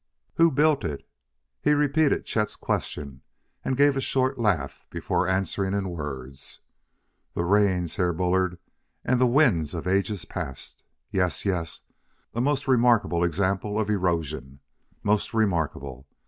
[0.37, 1.07] "Who built it?"
[1.61, 3.21] He repeated Chet's question
[3.63, 6.61] and gave a short laugh before answering in words.
[7.35, 8.57] "The rains, Herr Bullard,
[9.05, 10.83] and the winds of ages past.
[11.11, 11.81] Yes, yes!
[12.33, 14.59] A most remarkable example of erosion
[15.03, 16.07] most remarkable!